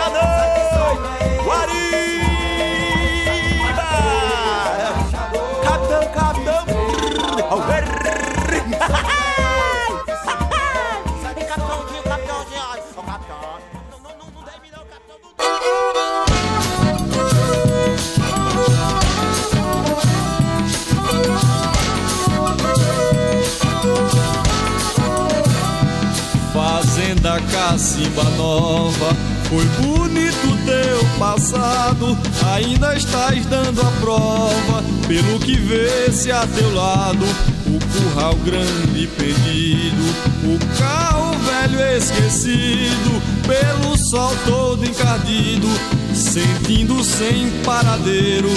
Cacimba 28.17 28.23
Nova, 28.31 29.15
foi 29.47 29.65
bonito 29.81 30.57
teu 30.65 31.05
passado, 31.19 32.17
ainda 32.51 32.95
estás 32.95 33.45
dando 33.45 33.81
a 33.81 33.91
prova, 34.01 34.83
pelo 35.07 35.39
que 35.39 35.55
vê-se 35.55 36.31
a 36.31 36.45
teu 36.47 36.73
lado, 36.73 37.23
o 37.67 37.79
curral 37.79 38.33
grande 38.37 39.07
perdido, 39.07 40.03
o 40.43 40.77
carro 40.79 41.37
velho 41.39 41.79
esquecido, 41.95 43.21
pelo 43.45 43.95
sol 44.09 44.35
todo 44.45 44.83
encardido, 44.83 45.67
sentindo 46.15 47.03
sem 47.03 47.51
paradeiro, 47.63 48.49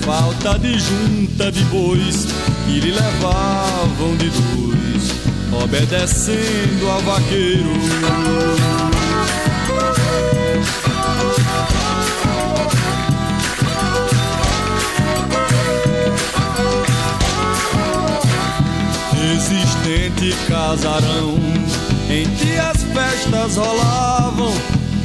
falta 0.00 0.58
de 0.58 0.78
junta 0.78 1.52
de 1.52 1.62
bois, 1.64 2.26
que 2.66 2.80
lhe 2.80 2.92
levavam 2.92 4.16
de 4.16 4.30
dois 4.30 4.72
obedecendo 5.52 6.90
ao 6.90 7.00
vaqueiro. 7.02 8.81
Resistente 19.92 20.34
casarão, 20.48 21.34
em 22.08 22.24
que 22.36 22.56
as 22.56 22.82
festas 22.82 23.56
rolavam, 23.56 24.50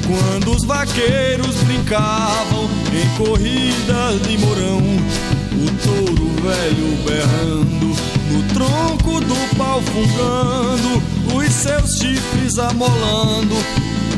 quando 0.07 0.55
os 0.55 0.63
vaqueiros 0.63 1.57
brincavam 1.63 2.69
em 2.93 3.17
corridas 3.17 4.21
de 4.21 4.38
morão, 4.38 4.79
o 4.79 5.65
touro 5.83 6.29
velho 6.41 6.97
berrando 7.03 7.97
no 8.31 8.43
tronco 8.53 9.19
do 9.19 9.57
pau 9.57 9.81
fungando, 9.81 11.03
os 11.35 11.53
seus 11.53 11.97
chifres 11.97 12.57
amolando, 12.57 13.55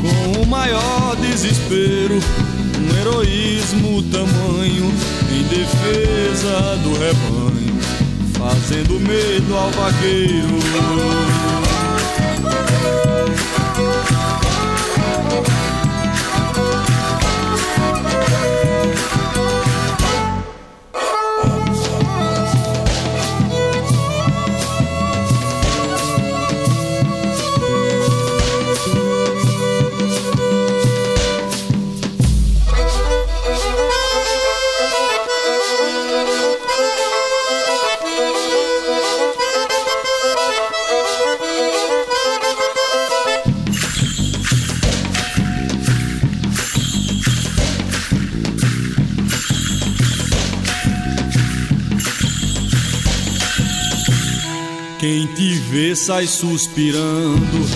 com 0.00 0.40
o 0.42 0.46
maior 0.46 1.16
desespero, 1.16 2.20
um 2.78 2.96
heroísmo 2.96 4.02
tamanho 4.04 4.92
em 5.32 5.42
defesa 5.48 6.76
do 6.84 6.92
rebanho. 6.92 7.39
Fazendo 8.70 9.00
medo 9.00 9.56
ao 9.56 9.68
vaqueiro. 9.72 11.39
Sai 56.06 56.26
suspirando, 56.26 57.66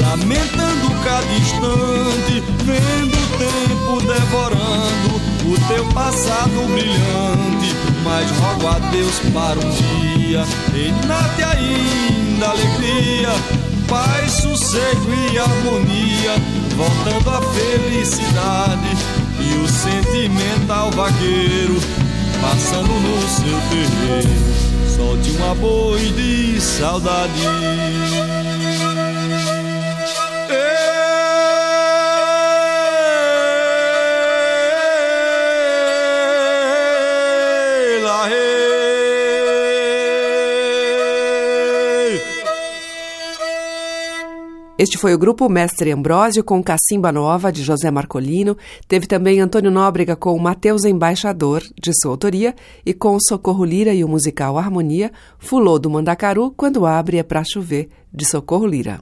lamentando 0.00 0.90
cada 1.04 1.30
instante, 1.34 2.42
vendo 2.64 3.14
o 3.14 3.28
tempo 3.36 4.00
devorando 4.06 5.20
o 5.44 5.68
teu 5.68 5.84
passado 5.92 6.66
brilhante. 6.72 7.74
Mas 8.02 8.30
rogo 8.30 8.66
a 8.66 8.78
Deus 8.90 9.14
para 9.34 9.58
um 9.58 9.70
dia, 9.70 10.42
renate 10.72 11.42
ainda 11.42 12.48
alegria, 12.48 13.28
paz, 13.86 14.32
sossego 14.32 15.12
e 15.30 15.38
harmonia, 15.38 16.36
voltando 16.76 17.28
a 17.28 17.42
felicidade 17.42 18.96
e 19.38 19.54
o 19.62 19.68
sentimental 19.68 20.90
vaqueiro 20.92 21.78
passando 22.40 22.88
no 22.88 23.28
seu 23.28 23.60
terreiro 23.68 24.49
solte 25.10 25.30
uma 25.30 25.54
boi 25.56 26.12
de 26.12 26.60
saudade. 26.60 27.89
Este 44.80 44.96
foi 44.96 45.12
o 45.12 45.18
grupo 45.18 45.46
Mestre 45.46 45.92
Ambrósio 45.92 46.42
com 46.42 46.62
Cacimba 46.62 47.12
Nova, 47.12 47.52
de 47.52 47.62
José 47.62 47.90
Marcolino. 47.90 48.56
Teve 48.88 49.06
também 49.06 49.38
Antônio 49.38 49.70
Nóbrega 49.70 50.16
com 50.16 50.38
Mateus 50.38 50.86
Embaixador, 50.86 51.62
de 51.78 51.92
sua 52.00 52.12
autoria, 52.12 52.54
e 52.86 52.94
com 52.94 53.18
Socorro 53.20 53.62
Lira 53.62 53.92
e 53.92 54.02
o 54.02 54.08
musical 54.08 54.56
Harmonia, 54.56 55.12
Fulô 55.38 55.78
do 55.78 55.90
Mandacaru, 55.90 56.50
Quando 56.56 56.86
Abre 56.86 57.18
é 57.18 57.22
Pra 57.22 57.42
Chover, 57.44 57.90
de 58.10 58.24
Socorro 58.24 58.66
Lira. 58.66 59.00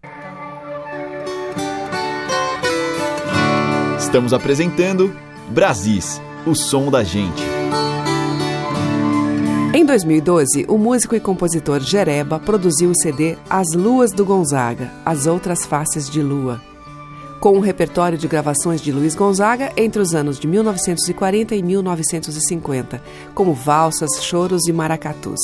Estamos 4.01 4.33
apresentando 4.33 5.15
Brasis, 5.49 6.21
o 6.45 6.57
som 6.57 6.91
da 6.91 7.05
gente. 7.05 7.58
Em 9.89 9.97
2012, 9.97 10.67
o 10.69 10.77
músico 10.77 11.17
e 11.17 11.21
compositor 11.21 11.81
Jereba 11.81 12.39
produziu 12.39 12.91
o 12.91 12.95
CD 12.95 13.39
As 13.49 13.69
Luas 13.75 14.13
do 14.13 14.23
Gonzaga, 14.23 14.93
As 15.03 15.27
Outras 15.27 15.65
Faces 15.65 16.11
de 16.11 16.21
Lua, 16.21 16.61
com 17.41 17.57
um 17.57 17.61
repertório 17.61 18.19
de 18.19 18.29
gravações 18.29 18.83
de 18.83 18.93
Luiz 18.93 19.15
Gonzaga 19.15 19.73
entre 19.79 20.03
os 20.03 20.15
anos 20.15 20.39
de 20.39 20.47
1940 20.47 21.55
e 21.55 21.63
1950, 21.63 23.03
como 23.35 23.55
valsas, 23.55 24.23
choros 24.23 24.69
e 24.69 24.75
maracatus. 24.75 25.41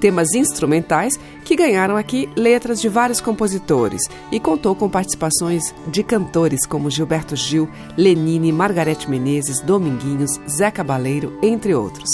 Temas 0.00 0.32
instrumentais 0.32 1.20
que 1.44 1.54
ganharam 1.54 1.98
aqui 1.98 2.26
letras 2.34 2.80
de 2.80 2.88
vários 2.88 3.20
compositores 3.20 4.08
e 4.32 4.40
contou 4.40 4.74
com 4.74 4.88
participações 4.88 5.74
de 5.88 6.02
cantores 6.02 6.64
como 6.64 6.90
Gilberto 6.90 7.36
Gil, 7.36 7.68
Lenine, 7.98 8.50
Margarete 8.50 9.10
Menezes, 9.10 9.60
Dominguinhos, 9.60 10.40
Zé 10.48 10.70
Cabaleiro, 10.70 11.38
entre 11.42 11.74
outros. 11.74 12.08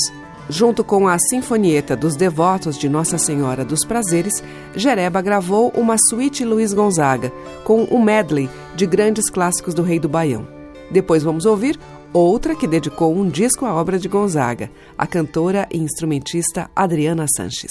Junto 0.50 0.82
com 0.82 1.06
a 1.06 1.16
Sinfonieta 1.16 1.94
dos 1.94 2.16
Devotos 2.16 2.76
de 2.76 2.88
Nossa 2.88 3.16
Senhora 3.18 3.64
dos 3.64 3.84
Prazeres, 3.84 4.42
Jereba 4.74 5.22
gravou 5.22 5.72
uma 5.76 5.94
suíte 5.96 6.44
Luiz 6.44 6.74
Gonzaga, 6.74 7.32
com 7.62 7.84
um 7.84 8.02
medley 8.02 8.50
de 8.74 8.84
grandes 8.84 9.30
clássicos 9.30 9.74
do 9.74 9.82
Rei 9.82 10.00
do 10.00 10.08
Baião. 10.08 10.44
Depois 10.90 11.22
vamos 11.22 11.46
ouvir 11.46 11.78
outra 12.12 12.56
que 12.56 12.66
dedicou 12.66 13.14
um 13.14 13.28
disco 13.28 13.64
à 13.64 13.72
obra 13.72 13.96
de 13.96 14.08
Gonzaga, 14.08 14.68
a 14.98 15.06
cantora 15.06 15.68
e 15.70 15.78
instrumentista 15.78 16.68
Adriana 16.74 17.26
Sanches. 17.36 17.70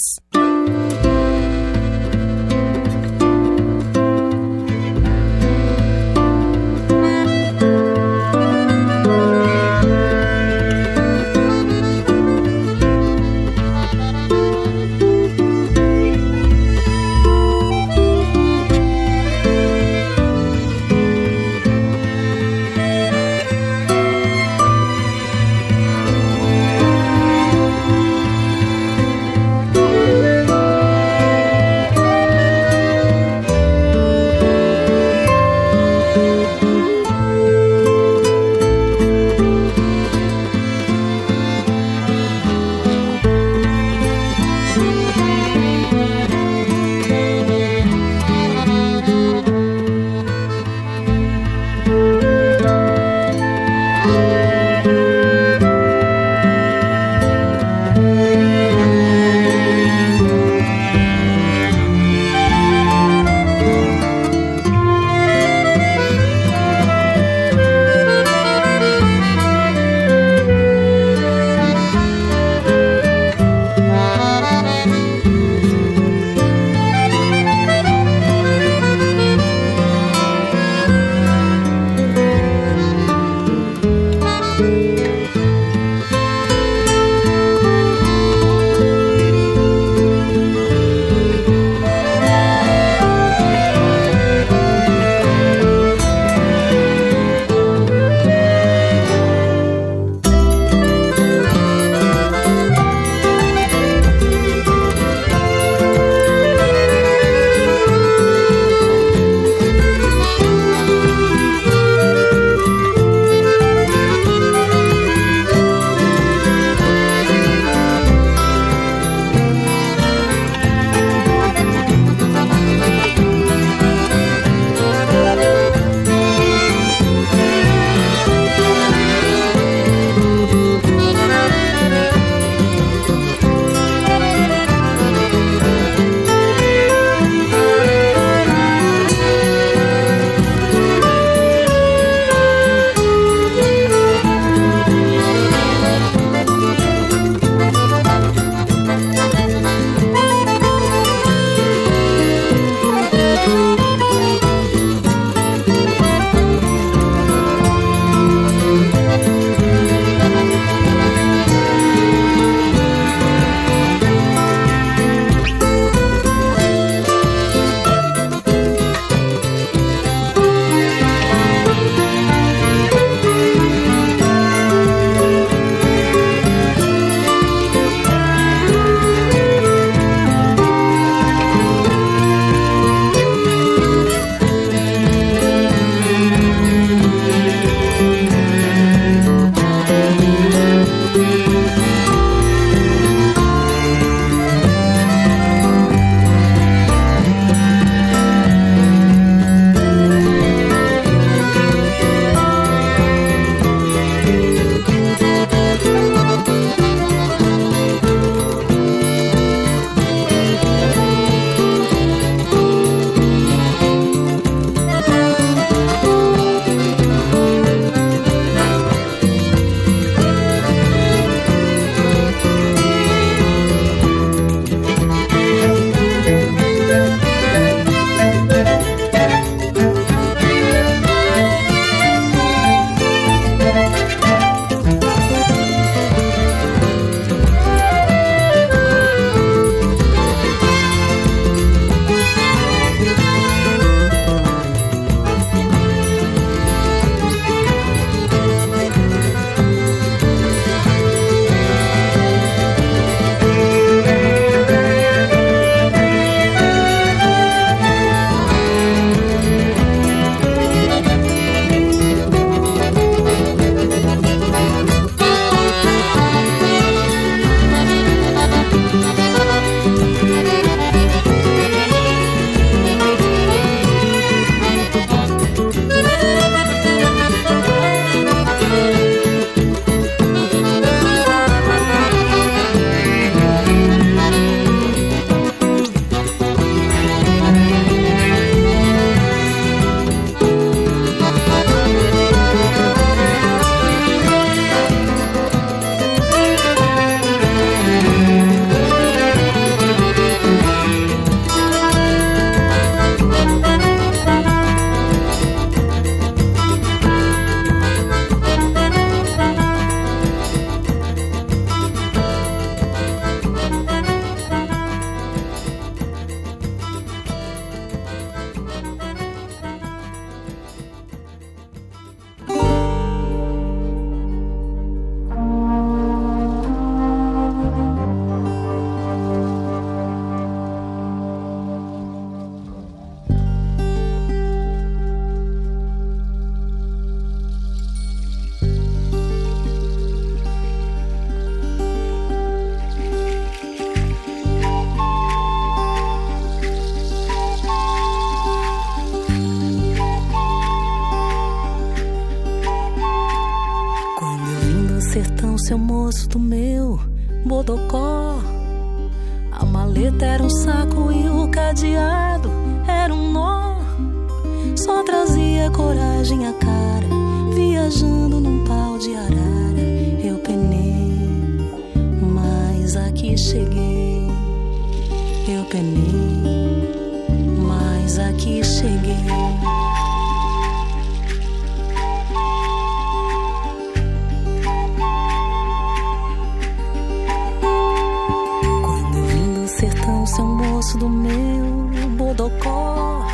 Um 390.38 390.54
moço 390.54 390.98
do 390.98 391.08
meu 391.08 391.90
bodocó. 392.16 393.26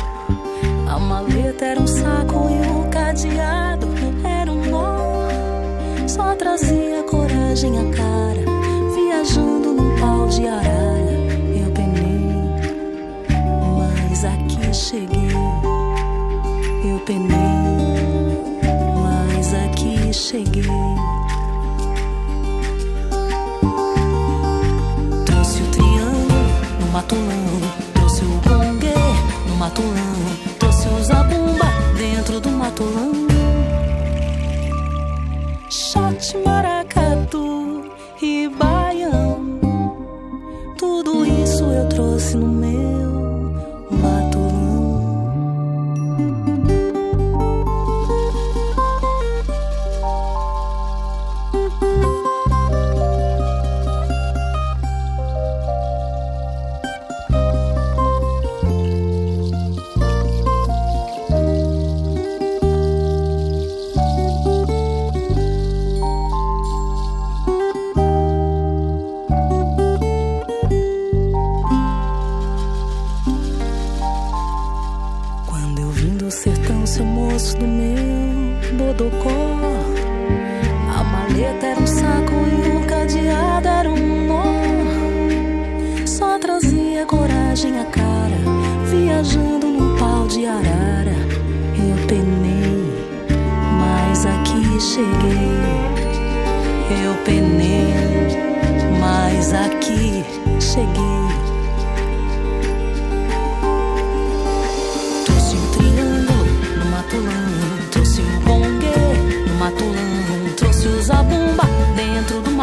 A 0.87 0.99
maleta 0.99 1.65
era 1.65 1.79
um 1.79 1.87
saco 1.87 2.49
e 2.49 2.79
o 2.79 2.89
cadeado 2.89 3.87
era 4.23 4.51
um 4.51 4.65
nó. 4.65 5.27
Só 6.07 6.35
trazia 6.35 7.03
coragem 7.03 7.77
a 7.77 7.83
cara, 7.95 8.43
viajando 8.95 9.73
num 9.73 9.99
pau 9.99 10.27
de 10.27 10.47
arara. 10.47 11.11
Eu 11.55 11.71
penei, 11.71 12.31
mas 13.77 14.25
aqui 14.25 14.73
cheguei. 14.73 15.31
Eu 16.89 16.99
penei, 17.05 17.27
mas 19.03 19.53
aqui 19.53 20.13
cheguei. 20.13 21.16
Matulão, 26.97 27.61
trouxe 27.93 28.23
o 28.23 28.41
gongue 28.49 28.93
no 29.47 29.55
matulão, 29.57 30.15
trouxe 30.57 30.87
o 30.87 31.03
zabumba 31.03 31.67
dentro 31.95 32.39
do 32.39 32.49
matulão. 32.49 33.11
Shot, 35.69 36.37
maracatu 36.43 37.83
e 38.19 38.49
baião, 38.49 39.59
tudo 40.75 41.23
isso 41.23 41.65
eu 41.65 41.87
trouxe 41.87 42.35
no 42.35 42.47
meu 42.47 42.66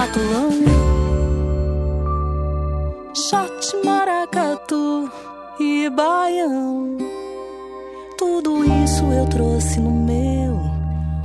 matulão. 0.05 0.51
Shot, 3.15 3.77
maracatu 3.85 5.11
e 5.59 5.89
baião, 5.89 6.99
tudo 8.19 8.65
isso 8.85 9.05
eu 9.05 9.27
trouxe 9.27 9.81
no 9.81 9.91
meu 9.91 10.61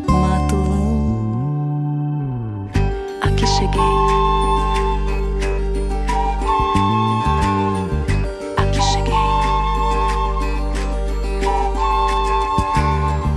matulão. 0.08 1.10
Aqui 3.22 3.46
cheguei. 3.46 3.82
Aqui 8.56 8.82
cheguei. 8.82 9.14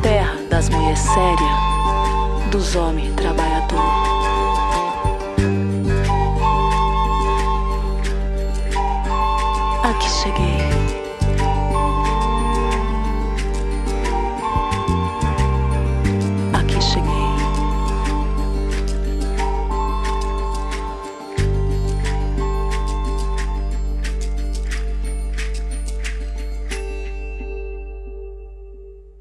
terra 0.03 0.37
das 0.49 0.69
mulheres 0.69 1.01
sérias, 1.01 2.51
dos 2.53 2.77
homens 2.77 3.13
trabalhador. 3.17 4.02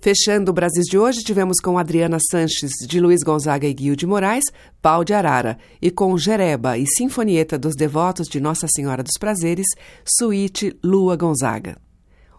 Fechando 0.03 0.49
o 0.49 0.53
Brasil 0.53 0.81
de 0.81 0.97
hoje, 0.97 1.19
tivemos 1.19 1.57
com 1.63 1.77
Adriana 1.77 2.17
Sanches, 2.31 2.71
de 2.87 2.99
Luiz 2.99 3.21
Gonzaga 3.23 3.67
e 3.67 3.73
Guil 3.73 3.95
de 3.95 4.07
Moraes, 4.07 4.45
Pau 4.81 5.03
de 5.03 5.13
Arara, 5.13 5.59
e 5.79 5.91
com 5.91 6.17
Jereba 6.17 6.75
e 6.75 6.87
Sinfonieta 6.87 7.55
dos 7.55 7.75
Devotos 7.75 8.27
de 8.27 8.39
Nossa 8.39 8.67
Senhora 8.67 9.03
dos 9.03 9.19
Prazeres, 9.19 9.67
Suíte 10.03 10.75
Lua 10.83 11.15
Gonzaga. 11.15 11.77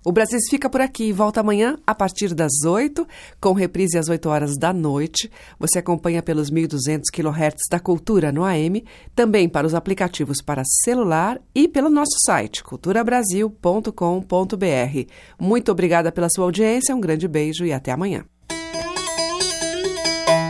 O 0.05 0.11
Brasil 0.11 0.39
fica 0.51 0.69
por 0.69 0.81
aqui 0.81 1.05
e 1.05 1.13
volta 1.13 1.41
amanhã 1.41 1.79
a 1.87 1.95
partir 1.95 2.35
das 2.35 2.65
8, 2.67 3.07
com 3.41 3.53
reprise 3.53 3.97
às 3.97 4.09
8 4.09 4.29
horas 4.29 4.59
da 4.59 4.73
noite. 4.73 5.31
Você 5.59 5.79
acompanha 5.79 6.23
pelos 6.23 6.51
1.200 6.51 7.03
kHz 7.13 7.69
da 7.71 7.79
Cultura 7.79 8.33
no 8.33 8.45
AM, 8.45 8.85
também 9.15 9.49
para 9.49 9.67
os 9.67 9.75
aplicativos 9.75 10.43
para 10.43 10.65
celular 10.65 11.41
e 11.55 11.69
pelo 11.69 11.89
nosso 11.89 12.19
site 12.27 12.65
culturabrasil.com.br. 12.65 15.11
Muito 15.39 15.71
obrigada 15.71 16.11
pela 16.11 16.29
sua 16.29 16.47
audiência, 16.47 16.97
um 16.97 17.01
grande 17.01 17.29
beijo 17.29 17.65
e 17.65 17.73
até 17.73 17.93
amanhã. 17.93 18.25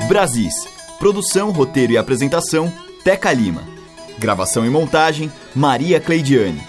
Brasis. 0.09 0.55
Produção, 0.99 1.51
roteiro 1.51 1.93
e 1.93 1.99
apresentação, 1.99 2.73
Teca 3.03 3.33
Lima. 3.33 3.65
Gravação 4.19 4.65
e 4.65 4.71
montagem, 4.71 5.31
Maria 5.55 6.01
Cleidiane. 6.01 6.63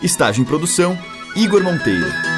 Estágio 0.00 0.42
em 0.42 0.44
produção, 0.44 0.96
Igor 1.34 1.62
Monteiro. 1.62 2.29